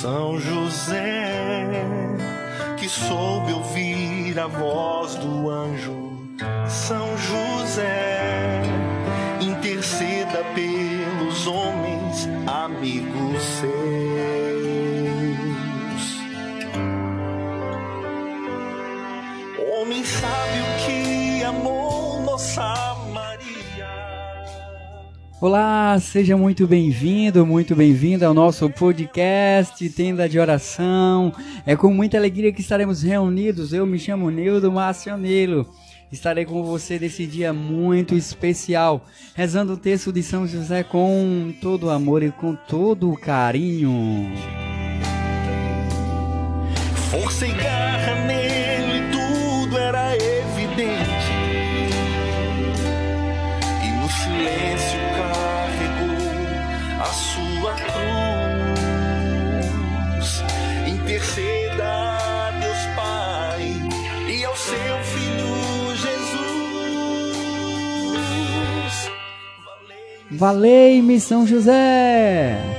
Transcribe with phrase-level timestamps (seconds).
[0.00, 1.72] São José,
[2.78, 6.12] que soube ouvir a voz do anjo,
[6.68, 8.62] São José,
[9.40, 13.68] interceda pelos homens, amigos seus.
[19.68, 22.87] Homem sábio que amou nossa Maria.
[25.40, 31.32] Olá, seja muito bem-vindo, muito bem-vinda ao nosso podcast Tenda de Oração.
[31.64, 33.72] É com muita alegria que estaremos reunidos.
[33.72, 35.64] Eu me chamo Nildo Marcionelo.
[36.10, 41.88] Estarei com você nesse dia muito especial, rezando o texto de São José com todo
[41.88, 44.32] amor e com todo carinho.
[47.12, 51.07] Força e garra nele, tudo era evidente.
[70.38, 72.77] Valei-me São José!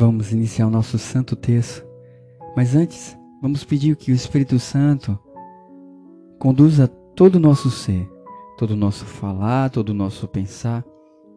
[0.00, 1.86] Vamos iniciar o nosso santo texto.
[2.56, 5.18] Mas antes, vamos pedir que o Espírito Santo
[6.38, 8.10] conduza todo o nosso ser,
[8.56, 10.82] todo o nosso falar, todo o nosso pensar,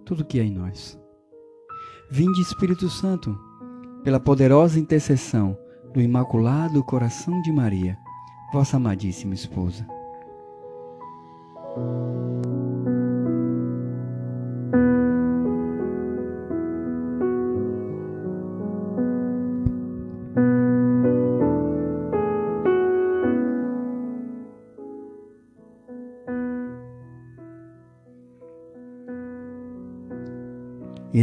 [0.05, 0.97] tudo que é em nós.
[2.09, 3.37] Vinde, Espírito Santo,
[4.01, 5.57] pela poderosa intercessão
[5.93, 7.97] do Imaculado Coração de Maria,
[8.53, 9.85] vossa amadíssima esposa.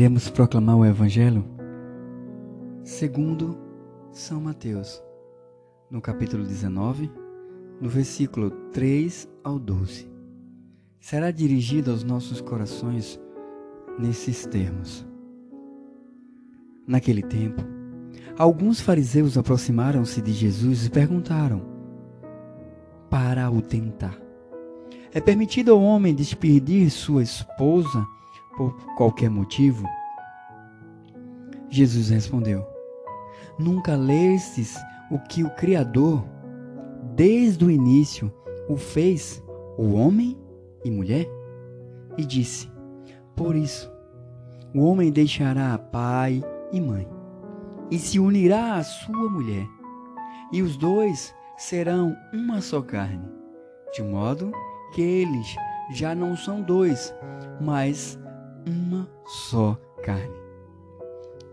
[0.01, 1.45] Iremos proclamar o Evangelho
[2.83, 3.59] segundo
[4.11, 4.99] São Mateus,
[5.91, 7.13] no capítulo 19,
[7.79, 10.11] no versículo 3 ao 12.
[10.99, 13.21] Será dirigido aos nossos corações
[13.99, 15.07] nesses termos.
[16.87, 17.63] Naquele tempo,
[18.39, 21.61] alguns fariseus aproximaram-se de Jesus e perguntaram,
[23.11, 24.19] para o tentar:
[25.13, 28.09] É permitido ao homem despedir sua esposa
[28.61, 29.87] por qualquer motivo?
[31.71, 32.67] Jesus respondeu:
[33.59, 34.77] Nunca lestes
[35.11, 36.25] o que o Criador,
[37.15, 38.33] desde o início,
[38.69, 39.43] o fez,
[39.79, 40.37] o homem
[40.85, 41.27] e mulher?
[42.19, 42.71] E disse:
[43.37, 43.91] Por isso,
[44.75, 47.09] o homem deixará pai e mãe,
[47.91, 49.67] e se unirá à sua mulher,
[50.53, 53.29] e os dois serão uma só carne,
[53.93, 54.51] de modo
[54.93, 55.57] que eles
[55.93, 57.15] já não são dois,
[57.61, 58.19] mas
[58.67, 60.40] uma só carne.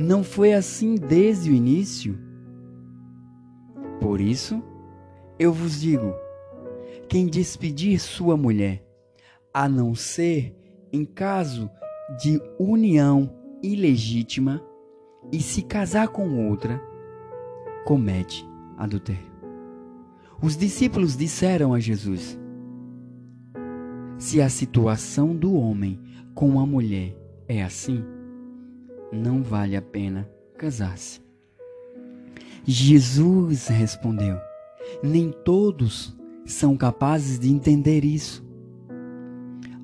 [0.00, 2.18] não foi assim desde o início.
[4.00, 4.62] Por isso,
[5.38, 6.14] eu vos digo:
[7.08, 8.84] quem despedir sua mulher,
[9.52, 10.56] a não ser
[10.92, 11.70] em caso
[12.20, 13.32] de união
[13.62, 14.62] ilegítima,
[15.30, 16.82] e se casar com outra,
[17.84, 18.44] comete
[18.76, 19.30] adultério.
[20.42, 22.38] Os discípulos disseram a Jesus:
[24.18, 26.00] Se a situação do homem
[26.34, 27.14] com a mulher
[27.46, 28.02] é assim,
[29.12, 31.20] não vale a pena casar-se.
[32.64, 34.38] Jesus respondeu:
[35.02, 38.44] Nem todos são capazes de entender isso,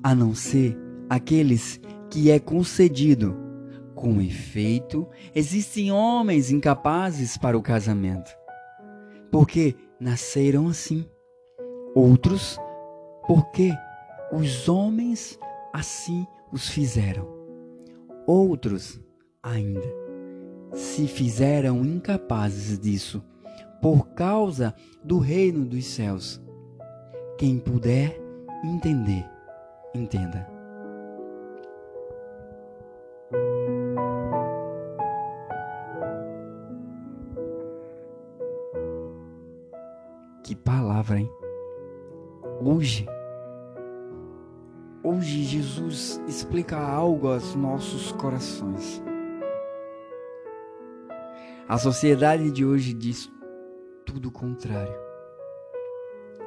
[0.03, 0.77] a não ser
[1.09, 1.79] aqueles
[2.09, 3.45] que é concedido.
[3.95, 8.29] Com efeito, existem homens incapazes para o casamento,
[9.31, 11.03] porque nasceram assim.
[11.95, 12.59] Outros,
[13.25, 13.73] porque
[14.31, 15.39] os homens
[15.73, 17.27] assim os fizeram.
[18.27, 19.01] Outros,
[19.47, 19.83] ainda,
[20.73, 23.23] se fizeram incapazes disso
[23.81, 24.73] por causa
[25.03, 26.41] do reino dos céus.
[27.37, 28.19] Quem puder
[28.63, 29.25] entender,
[29.93, 30.47] entenda.
[40.43, 41.29] Que palavra, hein?
[42.61, 43.05] Hoje,
[45.03, 49.03] hoje Jesus explica algo aos nossos corações.
[51.69, 53.29] A sociedade de hoje diz
[54.05, 54.95] tudo o contrário.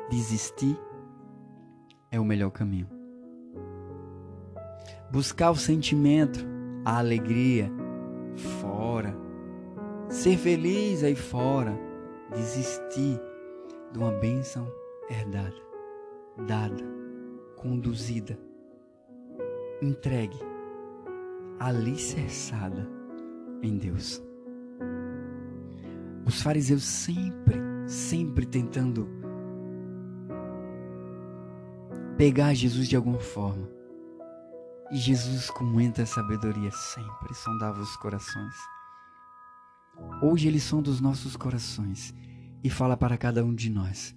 [0.09, 0.81] Desistir
[2.11, 2.89] é o melhor caminho.
[5.13, 6.41] Buscar o sentimento,
[6.87, 7.71] a alegria
[8.63, 9.15] fora.
[10.09, 11.79] Ser feliz aí fora.
[12.35, 13.21] Desistir
[13.93, 14.73] de uma bênção
[15.11, 15.61] herdada,
[16.47, 16.83] dada,
[17.57, 18.39] conduzida,
[19.83, 20.39] entregue,
[21.59, 22.89] alicerçada
[23.63, 24.30] em Deus.
[26.31, 27.57] Os fariseus sempre,
[27.89, 29.09] sempre tentando
[32.17, 33.69] pegar Jesus de alguma forma.
[34.93, 38.55] E Jesus, com muita sabedoria, sempre sondava os corações.
[40.23, 42.15] Hoje ele sonda os nossos corações
[42.63, 44.15] e fala para cada um de nós: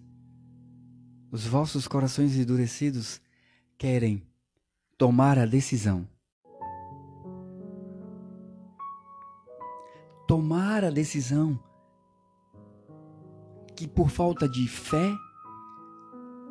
[1.31, 3.19] Os vossos corações endurecidos
[3.75, 4.21] querem
[4.99, 6.07] tomar a decisão.
[10.27, 11.59] Tomar a decisão
[13.75, 15.13] que por falta de fé,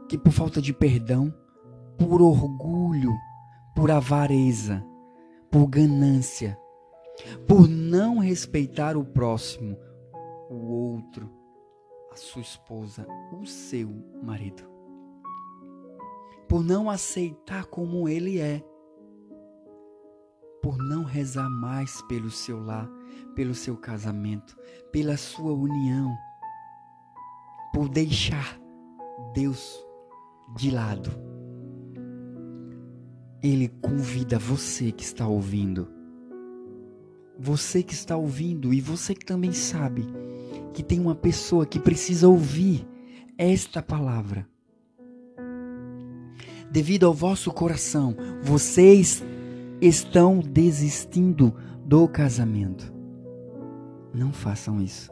[0.09, 1.33] que por falta de perdão,
[1.99, 3.13] por orgulho,
[3.75, 4.85] por avareza,
[5.51, 6.59] por ganância,
[7.47, 9.77] por não respeitar o próximo,
[10.51, 11.31] o outro,
[12.11, 13.07] a sua esposa,
[13.41, 13.89] o seu
[14.23, 14.63] marido,
[16.49, 18.63] por não aceitar como ele é,
[20.63, 22.89] por não rezar mais pelo seu lar,
[23.35, 24.57] pelo seu casamento,
[24.93, 26.15] pela sua união
[27.73, 28.61] por deixar
[29.35, 29.83] Deus
[30.57, 31.11] de lado.
[33.43, 35.89] Ele convida você que está ouvindo.
[37.39, 40.07] Você que está ouvindo e você que também sabe
[40.73, 42.87] que tem uma pessoa que precisa ouvir
[43.37, 44.47] esta palavra.
[46.71, 49.23] Devido ao vosso coração, vocês
[49.81, 52.93] estão desistindo do casamento.
[54.15, 55.11] Não façam isso.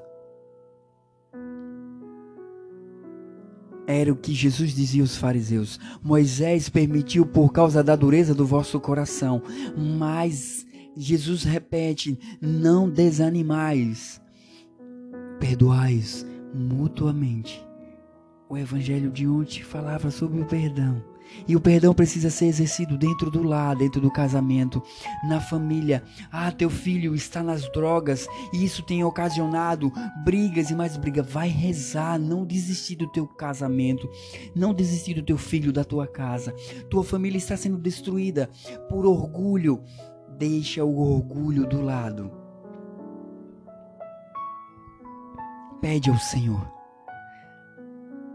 [3.90, 5.78] Era o que Jesus dizia aos fariseus.
[6.02, 9.42] Moisés permitiu por causa da dureza do vosso coração.
[9.76, 10.66] Mas
[10.96, 14.20] Jesus repete: não desanimais,
[15.38, 17.64] perdoais mutuamente.
[18.48, 21.09] O evangelho de ontem falava sobre o perdão.
[21.46, 24.82] E o perdão precisa ser exercido dentro do lar, dentro do casamento,
[25.28, 26.02] na família.
[26.30, 29.92] Ah, teu filho está nas drogas e isso tem ocasionado
[30.24, 31.30] brigas e mais brigas.
[31.30, 34.08] Vai rezar, não desistir do teu casamento,
[34.54, 36.54] não desistir do teu filho, da tua casa.
[36.88, 38.48] Tua família está sendo destruída
[38.88, 39.82] por orgulho.
[40.38, 42.30] Deixa o orgulho do lado.
[45.80, 46.70] Pede ao Senhor.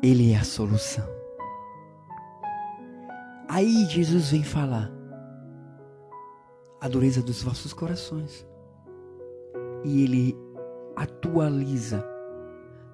[0.02, 1.25] Ele é a solução.
[3.56, 4.92] Aí Jesus vem falar
[6.82, 8.46] a dureza dos vossos corações.
[9.86, 10.38] E ele
[10.94, 12.06] atualiza,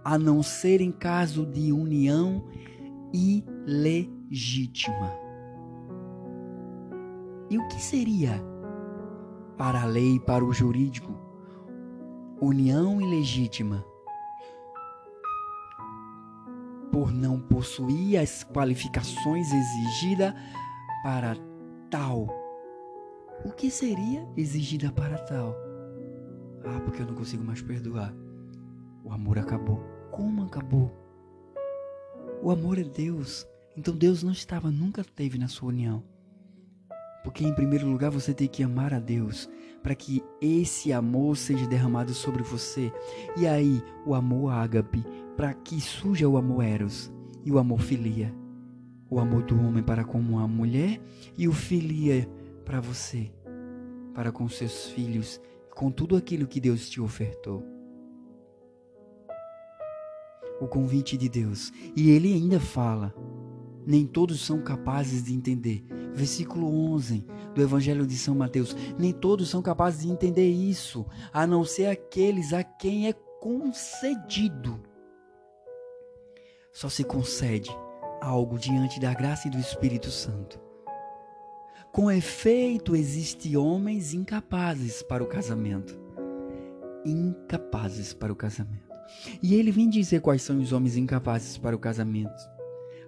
[0.06, 2.46] a não ser em caso de união
[3.12, 5.12] ilegítima.
[7.50, 8.40] E o que seria
[9.58, 11.12] para a lei, para o jurídico,
[12.40, 13.84] união ilegítima
[17.02, 20.36] por não possuir as qualificações exigidas
[21.02, 21.36] para
[21.90, 22.28] tal.
[23.44, 25.56] O que seria exigida para tal?
[26.64, 28.14] Ah, porque eu não consigo mais perdoar.
[29.04, 29.84] O amor acabou.
[30.12, 30.96] Como acabou?
[32.40, 33.48] O amor é Deus.
[33.76, 36.04] Então Deus não estava, nunca teve na sua união.
[37.24, 39.50] Porque em primeiro lugar você tem que amar a Deus
[39.82, 42.94] para que esse amor seja derramado sobre você.
[43.36, 45.04] E aí, o amor ágape,
[45.42, 47.12] para que surja o amor eros
[47.44, 48.32] e o amor filia.
[49.10, 51.02] O amor do homem para com a mulher
[51.36, 52.30] e o filia
[52.64, 53.32] para você,
[54.14, 55.42] para com seus filhos,
[55.76, 57.64] com tudo aquilo que Deus te ofertou.
[60.62, 61.74] O convite de Deus.
[61.96, 63.12] E ele ainda fala:
[63.84, 65.84] nem todos são capazes de entender.
[66.14, 68.76] Versículo 11 do Evangelho de São Mateus.
[68.96, 74.91] Nem todos são capazes de entender isso, a não ser aqueles a quem é concedido.
[76.72, 77.70] Só se concede
[78.22, 80.60] algo diante da graça e do Espírito Santo.
[81.92, 86.00] Com efeito, existem homens incapazes para o casamento.
[87.06, 88.90] Incapazes para o casamento.
[89.44, 92.50] E ele vem dizer quais são os homens incapazes para o casamento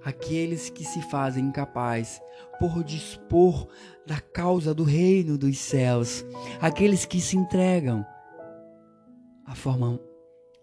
[0.04, 2.22] aqueles que se fazem incapazes
[2.60, 3.68] por dispor
[4.06, 6.26] da causa do reino dos céus,
[6.60, 8.06] aqueles que se entregam
[9.46, 10.00] à forma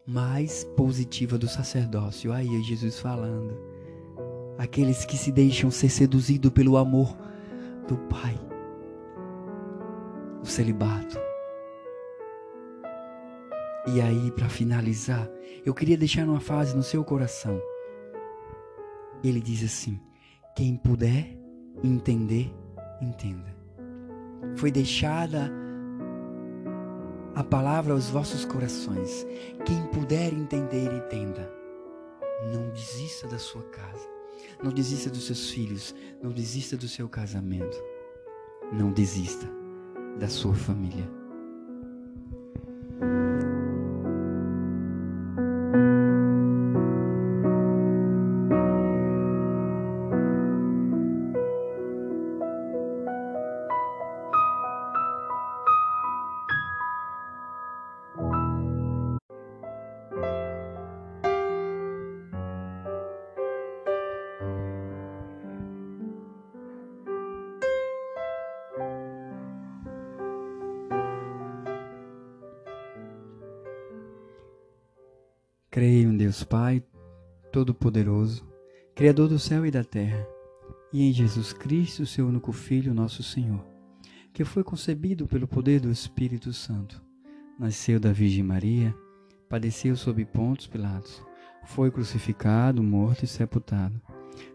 [0.06, 2.32] mais positiva do sacerdócio.
[2.32, 3.56] Aí é Jesus falando.
[4.58, 7.16] Aqueles que se deixam ser seduzidos pelo amor
[7.88, 8.38] do Pai.
[10.42, 11.18] O celibato.
[13.94, 15.28] E aí, para finalizar,
[15.64, 17.60] eu queria deixar uma frase no seu coração
[19.22, 20.00] ele diz assim:
[20.54, 21.36] quem puder
[21.82, 22.52] entender,
[23.00, 23.54] entenda.
[24.56, 25.52] Foi deixada
[27.34, 29.26] a palavra aos vossos corações.
[29.64, 31.50] Quem puder entender, entenda.
[32.52, 34.08] Não desista da sua casa.
[34.62, 35.94] Não desista dos seus filhos.
[36.22, 37.76] Não desista do seu casamento.
[38.72, 39.46] Não desista
[40.18, 41.08] da sua família.
[75.72, 76.82] Creio em Deus Pai,
[77.52, 78.44] Todo-Poderoso,
[78.92, 80.26] Criador do céu e da terra,
[80.92, 83.64] e em Jesus Cristo, seu único Filho, nosso Senhor,
[84.34, 87.00] que foi concebido pelo poder do Espírito Santo.
[87.56, 88.92] Nasceu da Virgem Maria,
[89.48, 91.22] padeceu sob Pontos Pilatos,
[91.64, 94.02] foi crucificado, morto e sepultado.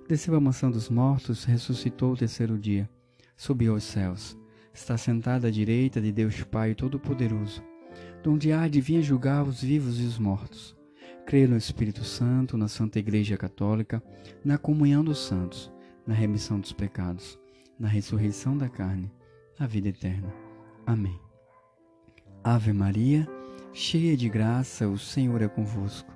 [0.09, 2.89] Desceu à mansão dos mortos, ressuscitou o terceiro dia,
[3.37, 4.37] subiu aos céus,
[4.73, 7.63] está sentado à direita de Deus Pai Todo-Poderoso,
[8.21, 10.75] donde há de vir julgar os vivos e os mortos.
[11.25, 14.01] Creio no Espírito Santo, na Santa Igreja Católica,
[14.43, 15.71] na comunhão dos santos,
[16.05, 17.39] na remissão dos pecados,
[17.79, 19.11] na ressurreição da carne,
[19.59, 20.31] na vida eterna.
[20.85, 21.19] Amém.
[22.43, 23.27] Ave Maria,
[23.73, 26.13] cheia de graça, o Senhor é convosco.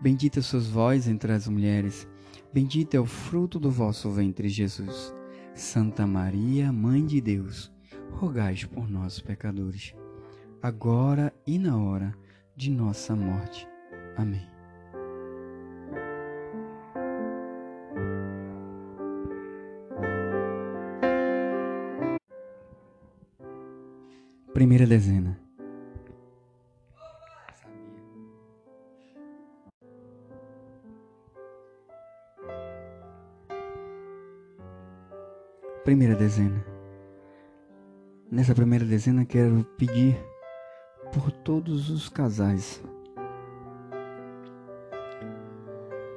[0.00, 2.08] Bendita sois vós entre as mulheres,
[2.52, 5.12] bendito é o fruto do vosso ventre, Jesus.
[5.54, 7.72] Santa Maria, Mãe de Deus,
[8.12, 9.92] rogai por nós, pecadores,
[10.62, 12.14] agora e na hora
[12.56, 13.66] de nossa morte.
[14.16, 14.51] Amém.
[24.62, 25.36] Primeira dezena.
[35.82, 36.64] Primeira dezena.
[38.30, 40.16] Nessa primeira dezena quero pedir
[41.12, 42.80] por todos os casais,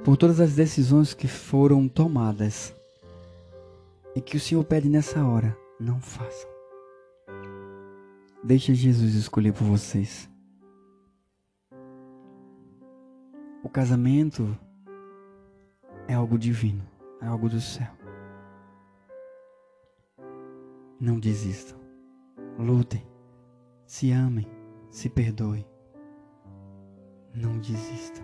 [0.03, 2.75] por todas as decisões que foram tomadas
[4.15, 6.53] e que o Senhor pede nessa hora, não façam.
[8.45, 10.29] Deixe Jesus escolher por vocês.
[13.63, 14.55] O casamento
[16.07, 16.87] é algo divino,
[17.23, 17.91] é algo do céu.
[20.99, 21.75] Não desistam.
[22.59, 23.03] Lutem.
[23.87, 24.45] Se amem.
[24.91, 25.65] Se perdoem.
[27.33, 28.23] Não desistam.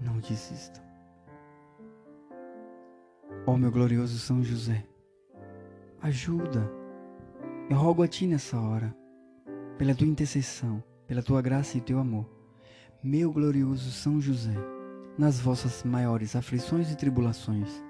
[0.00, 0.84] Não desistam.
[3.44, 4.86] Ó oh, meu glorioso São José,
[6.00, 6.70] ajuda.
[7.68, 8.99] Eu rogo a Ti nessa hora
[9.80, 12.28] pela tua intercessão, pela tua graça e teu amor.
[13.02, 14.54] Meu glorioso São José,
[15.16, 17.82] nas vossas maiores aflições e tribulações,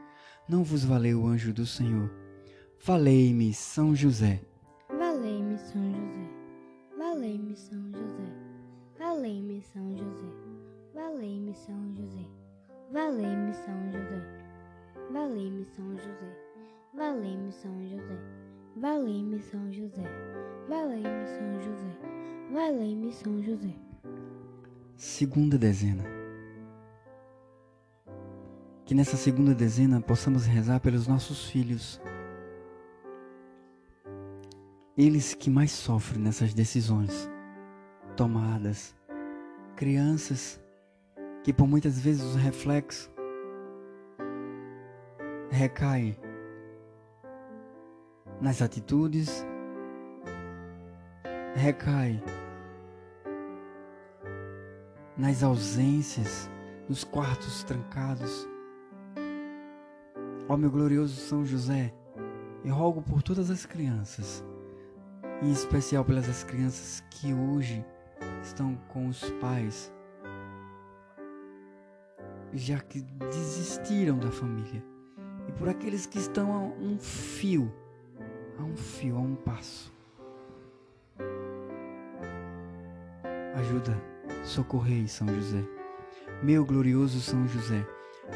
[0.49, 2.09] não vos valeu o anjo do Senhor.
[2.81, 4.41] Valei-me, São José.
[4.89, 6.31] Valei-me, São José.
[6.97, 8.33] Valei-me, São José.
[8.97, 10.31] Valei-me, São José.
[10.95, 12.25] Valei-me, São José.
[12.93, 14.27] Valei-me, São José.
[15.11, 16.37] Valei-me, São José.
[16.95, 18.19] Valei-me, São José.
[18.77, 20.50] Valei-me, São José.
[23.12, 23.75] São José.
[24.97, 26.05] Segunda dezena.
[28.85, 32.00] Que nessa segunda dezena possamos rezar pelos nossos filhos.
[34.97, 37.31] Eles que mais sofrem nessas decisões
[38.17, 38.95] tomadas.
[39.76, 40.61] Crianças
[41.43, 43.11] que por muitas vezes os reflexos
[45.50, 46.17] recaem
[48.40, 49.45] nas atitudes,
[51.55, 52.23] recai
[55.17, 56.50] nas ausências,
[56.88, 58.49] nos quartos trancados.
[60.49, 61.95] Ó meu glorioso São José,
[62.64, 64.45] eu rogo por todas as crianças,
[65.43, 67.85] em especial pelas crianças que hoje
[68.43, 69.93] estão com os pais,
[72.52, 73.00] já que
[73.31, 74.85] desistiram da família,
[75.49, 77.73] e por aqueles que estão a um fio,
[78.59, 79.93] a um fio, a um passo.
[83.55, 84.00] Ajuda,
[84.43, 85.65] socorrei, São José.
[86.43, 87.87] Meu glorioso São José,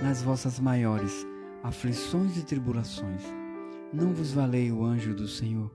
[0.02, 1.26] nas vossas maiores
[1.62, 3.22] aflições e tribulações,
[3.92, 5.70] não vos valei o anjo do Senhor.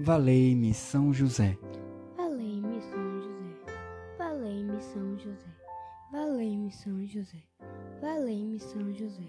[0.00, 1.56] Valei-me, São José.
[2.16, 3.56] Valei-me, São José.
[4.18, 5.46] Valei-me, São José.
[6.10, 7.44] Valei-me, São José.
[8.00, 9.22] Valei-me, São José.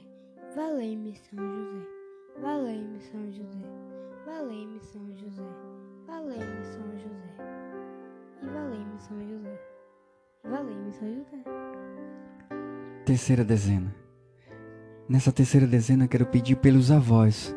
[0.56, 2.04] Valei-me, São José.
[2.42, 3.66] Valei-me, São José.
[4.26, 5.44] Valei-me, São José.
[6.08, 7.38] Valei-me, São José.
[8.42, 9.73] E valei-me, São José.
[10.44, 11.44] Valei-me, São José.
[13.06, 13.96] Terceira dezena.
[15.08, 17.56] Nessa terceira dezena quero pedir pelos avós.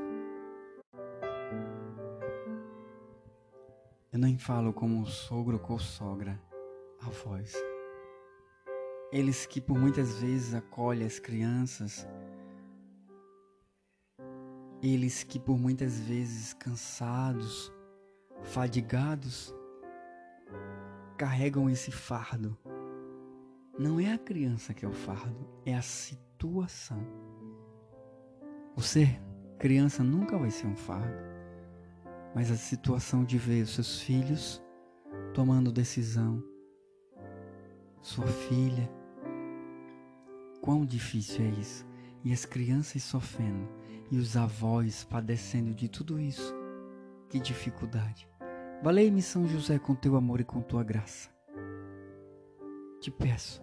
[4.12, 6.40] Eu nem falo como sogro ou sogra,
[7.02, 7.54] avós.
[9.12, 12.08] Eles que por muitas vezes acolhem as crianças,
[14.82, 17.72] eles que por muitas vezes cansados,
[18.42, 19.54] fadigados,
[21.16, 22.56] carregam esse fardo.
[23.78, 27.06] Não é a criança que é o fardo, é a situação.
[28.78, 29.20] Ser
[29.58, 31.16] criança nunca vai ser um fardo,
[32.34, 34.62] mas a situação de ver os seus filhos
[35.34, 36.42] tomando decisão,
[38.00, 38.90] sua filha,
[40.60, 41.86] quão difícil é isso.
[42.24, 43.68] E as crianças sofrendo,
[44.10, 46.54] e os avós padecendo de tudo isso.
[47.28, 48.28] Que dificuldade.
[48.82, 51.30] Valei-me, São José, com teu amor e com tua graça.
[53.00, 53.62] Te peço,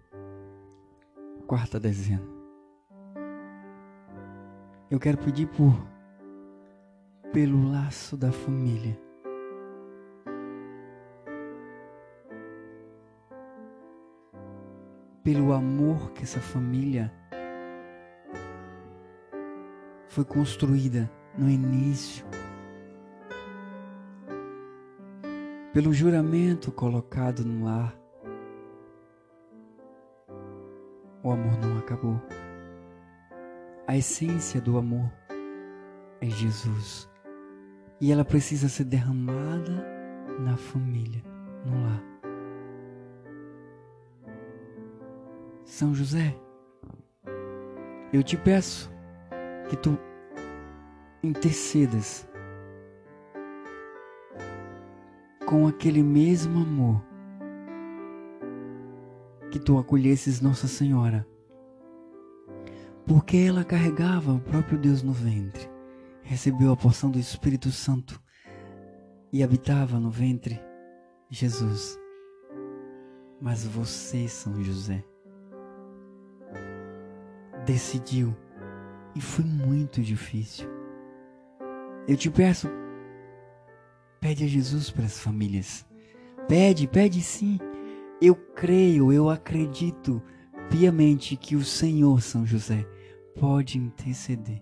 [1.51, 2.23] Quarta dezena.
[4.89, 5.73] Eu quero pedir por
[7.33, 8.97] pelo laço da família.
[15.21, 17.11] Pelo amor que essa família
[20.07, 22.25] foi construída no início.
[25.73, 28.00] Pelo juramento colocado no lar.
[31.23, 32.19] O amor não acabou.
[33.87, 35.11] A essência do amor
[36.19, 37.09] é Jesus.
[37.99, 39.85] E ela precisa ser derramada
[40.39, 41.21] na família,
[41.65, 42.03] no lar.
[45.63, 46.35] São José,
[48.11, 48.91] eu te peço
[49.69, 49.97] que tu
[51.23, 52.27] intercedas
[55.45, 57.10] com aquele mesmo amor
[59.51, 61.27] que tu acolhesses Nossa Senhora,
[63.05, 65.69] porque ela carregava o próprio Deus no ventre,
[66.23, 68.19] recebeu a porção do Espírito Santo
[69.31, 70.59] e habitava no ventre
[71.29, 71.99] Jesus.
[73.41, 75.03] Mas você, São José,
[77.65, 78.33] decidiu
[79.13, 80.69] e foi muito difícil.
[82.07, 82.69] Eu te peço,
[84.21, 85.85] pede a Jesus para as famílias.
[86.47, 87.59] Pede, pede sim,
[88.21, 90.21] Eu creio, eu acredito
[90.69, 92.85] piamente que o Senhor São José
[93.39, 94.61] pode interceder.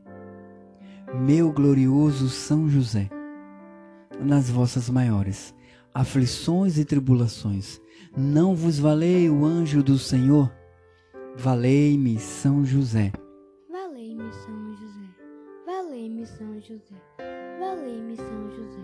[1.13, 3.09] Meu glorioso São José,
[4.17, 5.53] nas vossas maiores
[5.93, 7.81] aflições e tribulações,
[8.15, 10.49] não vos valei o anjo do Senhor?
[11.35, 13.11] Valei-me São José.
[13.69, 15.09] Valei-me São José.
[15.65, 16.95] Valei-me São José.
[17.59, 18.81] Valei-me São José.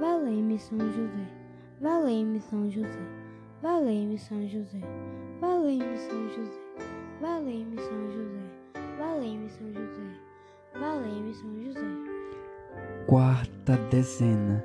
[0.00, 1.28] Valei-me São José.
[1.80, 3.17] Valei-me São José.
[3.60, 4.80] Valei-me São José.
[5.40, 6.60] Valei-me São José.
[7.20, 8.40] Valei-me São José.
[8.96, 10.02] Valei-me São José.
[10.78, 11.80] Valei-me São José.
[13.08, 14.64] Quarta dezena.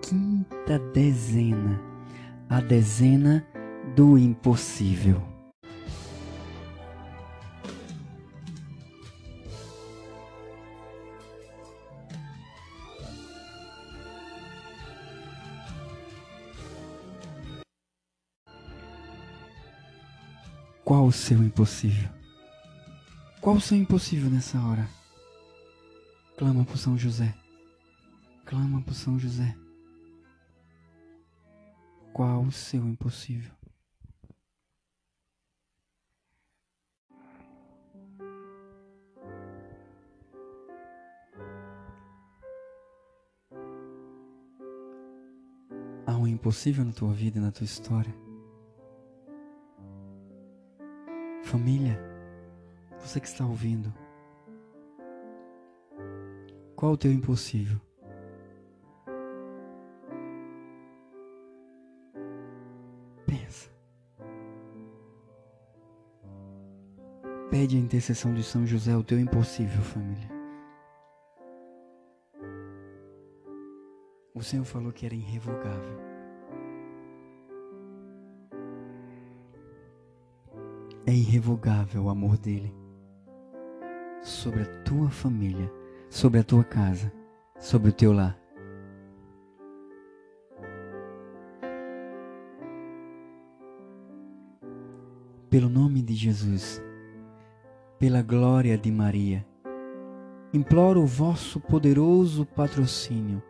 [0.00, 1.78] Quinta dezena.
[2.48, 3.46] A dezena
[3.94, 5.31] do impossível.
[20.84, 22.10] Qual o seu impossível?
[23.40, 24.88] Qual o seu impossível nessa hora?
[26.36, 27.32] Clama por São José.
[28.44, 29.56] Clama por São José.
[32.12, 33.52] Qual o seu impossível?
[46.04, 48.31] Há um impossível na tua vida e na tua história?
[51.52, 52.00] Família,
[52.98, 53.92] você que está ouvindo,
[56.74, 57.78] qual o teu impossível?
[63.26, 63.70] Pensa.
[67.50, 70.30] Pede a intercessão de São José o teu impossível, família.
[74.34, 76.11] O Senhor falou que era irrevogável.
[81.04, 82.72] É irrevogável o amor dele
[84.22, 85.68] sobre a tua família,
[86.08, 87.12] sobre a tua casa,
[87.58, 88.38] sobre o teu lar.
[95.50, 96.80] Pelo nome de Jesus,
[97.98, 99.44] pela glória de Maria,
[100.54, 103.42] imploro o vosso poderoso patrocínio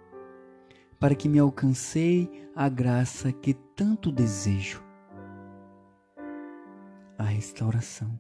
[0.99, 4.83] para que me alcancei a graça que tanto desejo
[7.22, 8.18] a restauração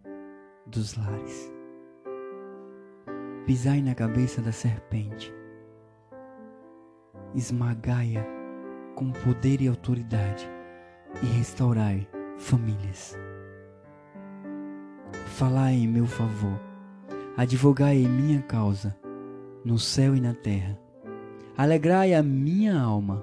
[0.66, 1.52] dos lares.
[3.46, 5.34] Pisai na cabeça da serpente,
[7.34, 8.24] esmagai-a
[8.94, 10.48] com poder e autoridade
[11.20, 12.06] e restaurai
[12.38, 13.18] famílias.
[15.26, 16.60] Falai em meu favor,
[17.36, 18.96] advogai em minha causa,
[19.64, 20.78] no céu e na terra.
[21.56, 23.22] Alegrai a minha alma,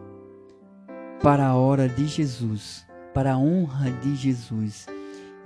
[1.24, 4.86] para a hora de Jesus, para a honra de Jesus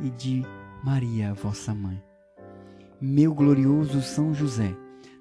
[0.03, 0.43] e de
[0.83, 2.03] Maria, vossa mãe.
[3.01, 4.75] Meu glorioso São José,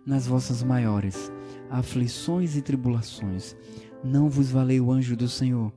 [0.04, 1.32] nas vossas maiores
[1.70, 3.56] aflições e tribulações,
[4.04, 5.72] não vos valei o anjo do Senhor,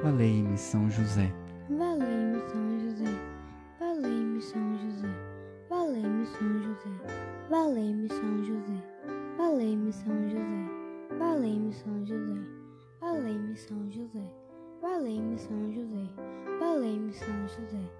[0.00, 1.34] valei-me São José.
[1.68, 3.18] Valei-me São José.
[3.80, 5.08] Valei-me São José.
[5.68, 7.14] Valei-me São José.
[7.48, 8.82] Valei-me São José.
[9.38, 10.70] Valei-me São José.
[11.18, 12.40] Valei-me São José.
[13.00, 14.32] Valei-me São José.
[14.82, 16.08] Valei-me São José.
[16.60, 17.99] Valei-me São José.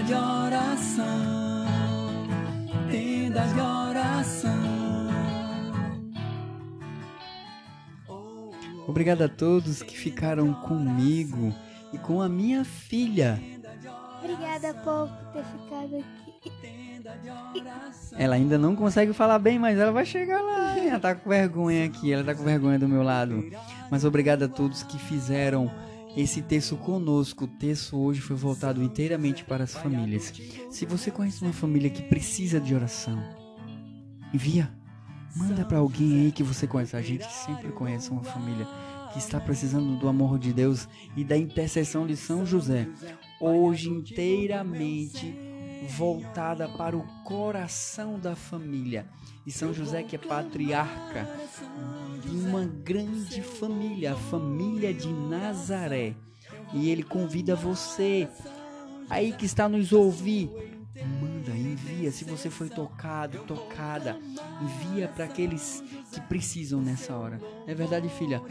[0.00, 1.66] Tenda de oração,
[2.90, 4.50] tenda de oração.
[8.86, 11.54] Obrigado a todos que ficaram comigo
[11.92, 13.40] e com a minha filha.
[14.22, 16.20] Obrigada, povo, por ter ficado aqui.
[18.16, 20.78] Ela ainda não consegue falar bem, mas ela vai chegar lá.
[20.78, 23.44] Ela tá com vergonha aqui, ela tá com vergonha do meu lado.
[23.90, 25.70] Mas obrigado a todos que fizeram
[26.16, 27.44] esse texto conosco.
[27.44, 30.32] O texto hoje foi voltado inteiramente para as famílias.
[30.70, 33.18] Se você conhece uma família que precisa de oração,
[34.32, 34.70] envia.
[35.36, 36.96] Manda para alguém aí que você conhece.
[36.96, 38.66] A gente sempre conhece uma família
[39.12, 42.88] que está precisando do amor de Deus e da intercessão de São José.
[43.40, 45.49] Hoje inteiramente
[45.88, 49.06] voltada para o coração da família.
[49.46, 51.28] E São José, que é patriarca
[52.22, 56.14] de uma grande família, a família de Nazaré.
[56.72, 58.28] E ele convida você,
[59.08, 60.50] aí que está nos ouvir,
[61.20, 62.12] manda, envia.
[62.12, 64.18] Se você foi tocado, tocada,
[64.62, 67.40] envia para aqueles que precisam nessa hora.
[67.66, 68.42] É verdade, filha?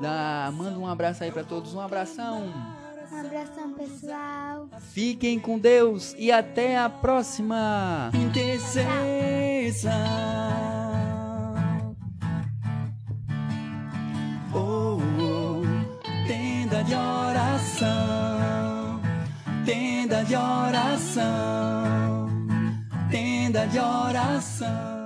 [0.00, 2.77] Dá, manda um abraço aí para todos, um abração.
[3.10, 4.68] Um abração, pessoal.
[4.92, 8.10] Fiquem com Deus e até a próxima.
[8.12, 9.92] Intercessão.
[14.52, 15.62] Oh, oh,
[16.26, 17.88] tenda de oração,
[19.64, 22.28] tenda de oração,
[23.10, 24.97] tenda de oração.